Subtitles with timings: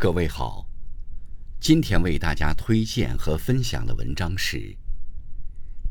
[0.00, 0.66] 各位好，
[1.60, 4.56] 今天为大家推荐和分享的文章是《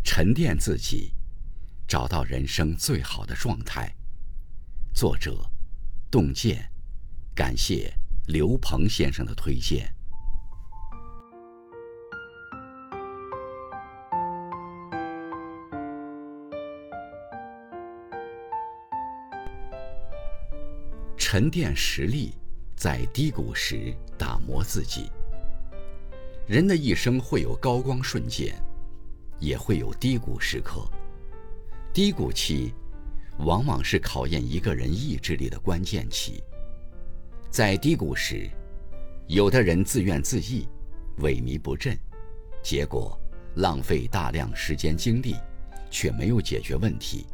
[0.03, 1.13] 沉淀自己，
[1.87, 3.95] 找到人生最好的状态》，
[5.00, 5.48] 作者
[6.09, 6.67] 洞见，
[7.35, 7.93] 感谢
[8.25, 9.93] 刘鹏先生的推荐。
[21.15, 22.33] 沉淀实力，
[22.80, 25.11] 在低谷时打磨自己。
[26.47, 28.56] 人的一生会有高光瞬间，
[29.37, 30.89] 也会有低谷时刻。
[31.92, 32.73] 低谷期，
[33.40, 36.42] 往往是考验一个人意志力的关键期。
[37.50, 38.50] 在低谷时，
[39.28, 40.66] 有的人自怨自艾，
[41.18, 42.00] 萎靡不振，
[42.64, 43.20] 结果
[43.56, 45.36] 浪费大量时间精力，
[45.92, 47.28] 却没有解决问题。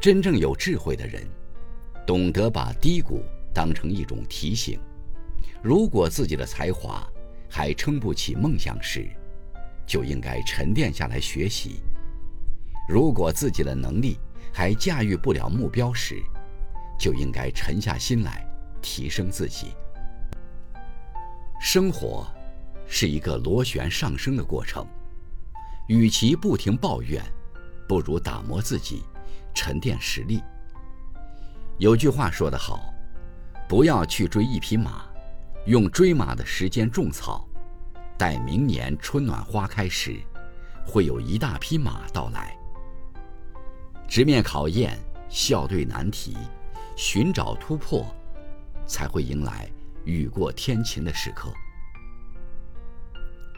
[0.00, 1.26] 真正有智慧的人。
[2.04, 4.78] 懂得把低谷当成一种提醒，
[5.62, 7.06] 如果自己的才华
[7.48, 9.08] 还撑不起梦想时，
[9.86, 11.82] 就应该沉淀下来学习；
[12.88, 14.18] 如果自己的能力
[14.52, 16.22] 还驾驭不了目标时，
[16.98, 18.46] 就应该沉下心来
[18.80, 19.72] 提升自己。
[21.60, 22.26] 生活
[22.86, 24.86] 是一个螺旋上升的过程，
[25.88, 27.22] 与其不停抱怨，
[27.88, 29.02] 不如打磨自己，
[29.54, 30.42] 沉淀实力。
[31.78, 32.91] 有句话说得好，
[33.72, 35.06] 不要去追一匹马，
[35.64, 37.48] 用追马的时间种草，
[38.18, 40.20] 待明年春暖花开时，
[40.84, 42.54] 会有一大匹马到来。
[44.06, 46.36] 直面考验，笑对难题，
[46.96, 48.04] 寻找突破，
[48.84, 49.66] 才会迎来
[50.04, 51.50] 雨过天晴的时刻。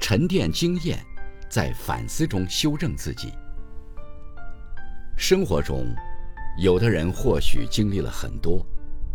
[0.01, 1.05] 沉淀经验，
[1.51, 3.33] 在反思中修正自己。
[5.17, 5.93] 生活中。
[6.57, 8.65] 有的人或许经历了很多，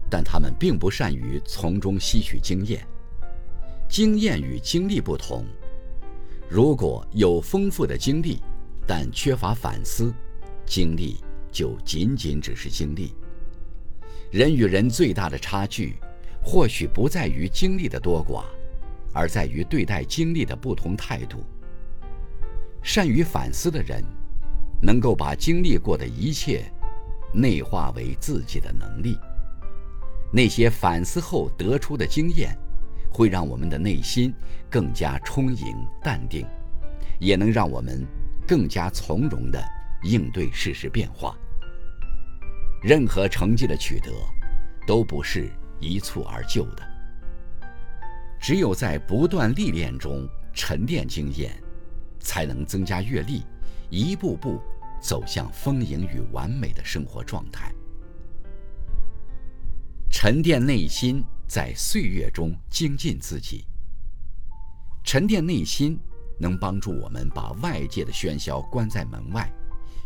[0.09, 2.85] 但他们并不善于从中吸取经验。
[3.87, 5.45] 经验与经历不同，
[6.49, 8.41] 如果有丰富的经历，
[8.87, 10.13] 但缺乏反思，
[10.65, 11.17] 经历
[11.51, 13.13] 就仅仅只是经历。
[14.31, 15.95] 人与人最大的差距，
[16.43, 18.43] 或许不在于经历的多寡，
[19.13, 21.43] 而在于对待经历的不同态度。
[22.81, 24.03] 善于反思的人，
[24.81, 26.71] 能够把经历过的一切。
[27.31, 29.15] 内化为自己的能力。
[30.31, 32.55] 那些反思后得出的经验，
[33.11, 34.33] 会让我们的内心
[34.69, 36.45] 更加充盈淡定，
[37.19, 38.05] 也能让我们
[38.47, 39.59] 更加从容地
[40.03, 41.35] 应对世事变化。
[42.81, 44.11] 任何成绩的取得，
[44.87, 46.83] 都不是一蹴而就的。
[48.39, 51.51] 只有在不断历练中沉淀经验，
[52.19, 53.43] 才能增加阅历，
[53.89, 54.61] 一步步。
[55.01, 57.73] 走向丰盈与完美的生活状态，
[60.21, 63.65] 沉淀内心，在岁月中精进自己。
[65.01, 65.97] 沉淀内心，
[66.37, 69.49] 能帮助我们把外界的喧嚣关在门外，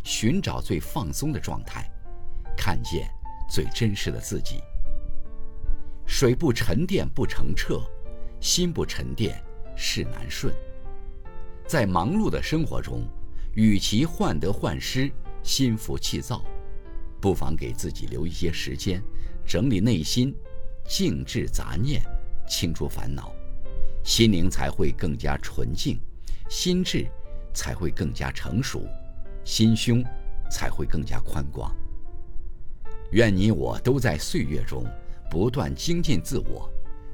[0.04, 1.90] 寻找最放松的状态，
[2.56, 3.10] 看见
[3.50, 4.62] 最真实的自己。
[6.06, 7.82] 水不沉淀不成澈，
[8.40, 9.44] 心不沉淀
[9.76, 10.54] 事难顺。
[11.66, 13.02] 在忙碌的生活中。
[13.56, 16.44] 与其患得患失、心浮气躁，
[17.20, 19.00] 不妨给自己留一些时间，
[19.46, 20.36] 整理内心，
[20.86, 22.02] 静置杂念，
[22.48, 23.34] 清除烦恼，
[24.04, 26.00] 心灵才会更加纯净，
[26.50, 27.08] 心智
[27.54, 28.88] 才会更加成熟，
[29.44, 30.04] 心胸
[30.50, 31.76] 才会更加宽广。
[33.12, 34.86] 愿你我都在岁月中
[35.30, 36.70] 不断精进自我，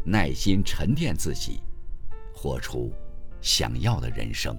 [0.05, 1.59] 耐心沉淀自己，
[2.33, 2.91] 活出
[3.41, 4.57] 想要的人生。